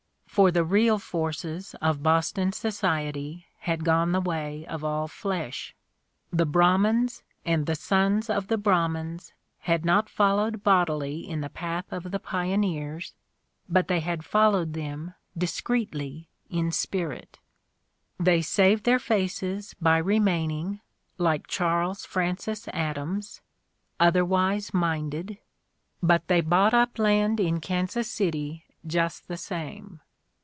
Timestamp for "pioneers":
12.19-13.13